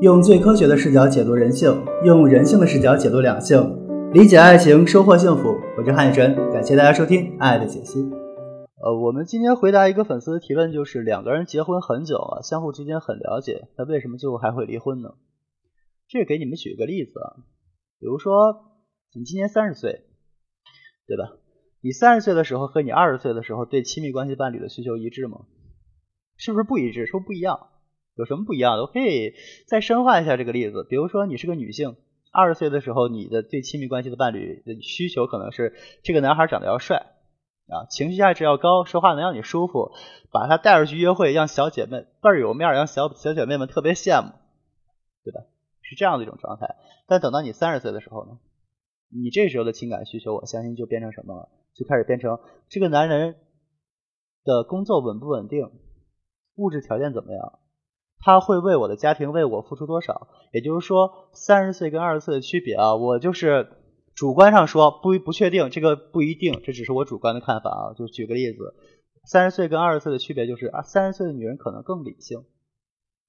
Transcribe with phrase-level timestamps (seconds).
[0.00, 3.58] 用最科学的视角解读人性，用人性的视角解读两性，
[4.12, 5.58] 理解爱情，收获幸福。
[5.76, 7.98] 我是汉雨晨，感谢大家收听《爱的解析》。
[8.80, 15.14] 呃，我们今天回答一个粉丝的提问，就是两个人结婚很久了，相互之间很了解，那为什么最后还会离婚呢？
[16.06, 17.42] 这给你们举个例子啊，
[17.98, 18.54] 比如说
[19.16, 20.04] 你今年三十岁，
[21.08, 21.24] 对吧？
[21.80, 25.40] 你三十岁的时候和你二十岁的时候对亲密关系伴侣的需求一致吗？
[26.36, 27.06] 是不是不一致？
[27.06, 27.58] 是不是不一样？
[28.18, 28.82] 有什么不一样的？
[28.82, 29.34] 我可以
[29.68, 30.84] 再深化一下这个例子。
[30.90, 31.96] 比如说，你是个女性，
[32.32, 37.06] 二十岁的时候，你的对亲密关系的伴侣的需求可能是这个男孩长得要帅
[37.68, 39.92] 啊，情绪价值要高，说话能让你舒服，
[40.32, 44.32] 把他带出去约会，让小姐妹倍儿有面，让小小姐妹们特别羡慕，
[45.22, 45.42] 对吧？
[45.82, 46.74] 是这样的一种状态。
[47.06, 48.40] 但等到你三十岁的时候呢，
[49.10, 51.48] 你这时候的情感需求，我相信就变成什么了？
[51.74, 53.36] 就开始变成这个男人
[54.42, 55.70] 的工作稳不稳定，
[56.56, 57.60] 物质条件怎么样？
[58.20, 60.28] 他会为我的家庭为我付出多少？
[60.52, 63.68] 也就是说，三十岁跟二十岁的区别啊，我就是
[64.14, 67.94] 主观上说不不确定，这个不一定，这只是我主观的看法啊。
[67.96, 68.74] 就举个例子，
[69.24, 72.44] 三十岁跟二十岁的区别就是啊，三十岁的女人可能更理性，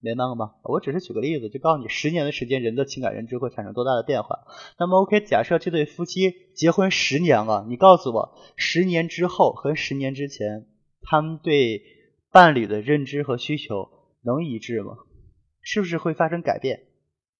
[0.01, 0.53] 明白了吗？
[0.63, 4.39] 我只是举个例子，就告诉你十年的时间，人的情感认知会产生多大的变化。
[4.79, 10.65] 那么，OK，假设这对夫妻结婚十年了，你告诉我，十年之后和十年之前，
[11.01, 11.83] 他们对
[12.31, 13.89] 伴侣的认知和需求。
[14.29, 14.97] 能一致吗？
[15.61, 16.81] 是不是会发生改变？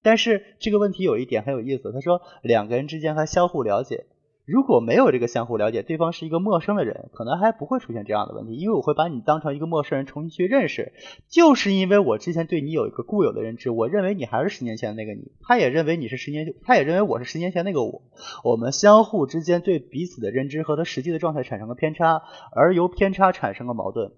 [0.02, 4.06] 但是这个问题有一点很有意思，他说两个人之间还相互了解，
[4.46, 10.92] 如果没有这个相互了解，对方是一个陌生的人，可能还不会出现这样的问题，因为我会把你当成一个陌生人重新去认识，
[11.28, 18.02] 就是因为我之前对你有一个固有的认知，我认为你还是十年前的那个你，他也认为你是十年，他也认为我是十年前那个我，
[18.42, 22.22] 我们相互之间对彼此的认知和他实际的状态产生了偏差，
[22.54, 24.12] 而由偏差产生了矛盾。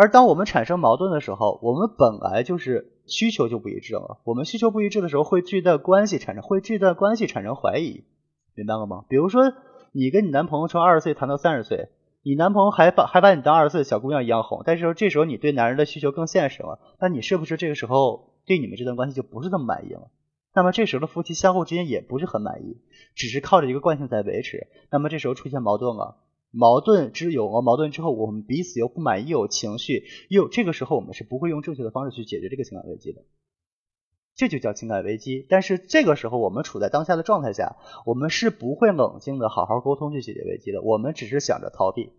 [0.00, 4.20] 而当我们产生矛盾的时候，我们本来就是需求就不一致了。
[4.22, 8.04] 我们需求不一致的时候，会这段关系产生，会这段关系产生怀疑，
[8.54, 9.06] 明白了吗？
[9.08, 9.52] 比如说，
[9.90, 11.88] 你跟你男朋友从二十岁谈到三十岁，
[12.22, 20.12] 你男朋友还把还把你当二十岁的小姑娘一样哄，但是这时候你对男人的需求更现实了，那你是不是这个时候对你们这段关系就不是那么满意了？
[20.54, 22.76] 那么这时候的夫妻相互之间也不是很满意，
[23.16, 24.68] 只是靠着一个惯性在维持。
[24.92, 26.18] 那么这时候出现矛盾了。
[26.50, 33.22] 矛盾之有了矛盾之后，我们彼此又不满意，有情绪，又这个时候我们是不会用正确的方式去解决这个情感危机的，
[34.34, 35.46] 这就叫情感危机。
[35.48, 37.76] 但是这个时候我们处在当下的状态下，
[38.06, 42.12] 我们是不会冷静的好好沟通去解决危机的，我们只是想着逃避。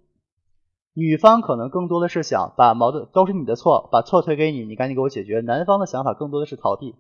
[0.93, 5.39] 女方可能更多的是想把矛盾都是你的错，把错推给你，你赶紧给我解决。
[5.39, 6.93] 男方的想法更多的是逃避。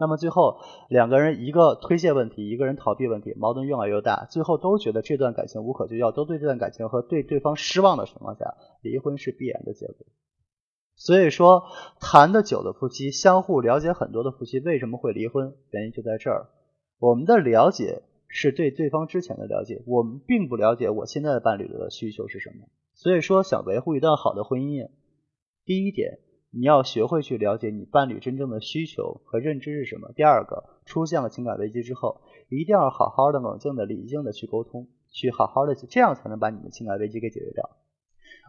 [0.00, 10.06] 那么最后两个人一个推卸问题，一个人逃避问题，矛盾越来越大，最后都觉得这段感情无可救药，都对这段感情和对对方失望的情况下，离婚是必然的结果。
[10.96, 11.64] 所以说，
[12.00, 15.54] 谈的久的夫妻，相互了解很多的夫妻，为什么会离婚？
[15.70, 16.48] 原因就在这儿。
[16.98, 22.66] 我们的了解是对对方之前的了解，我们并不了解我现在的伴侣的需求是什么。
[22.94, 24.88] 所以说，想维护一段好的婚姻，
[25.66, 26.20] 第一点。
[26.52, 30.12] 你要学会去了解你伴侣真正的需求和认知是什么。
[30.14, 37.70] 第二个，出现了情感危机之后，一定要好好的、冷静的、理性的去沟通，去好好的，这样才能把你的情感危机给解决掉。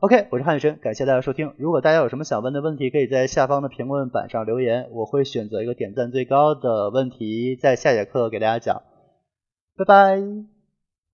[0.02, 1.54] OK，我是汉雨生，感谢大家收听。
[1.58, 8.82] 如果大家有什么想问的问题，可以在下方的评论板上留言，我会选择一个点赞最高的问题，在下节课给大家讲。
[9.78, 10.61] 拜拜。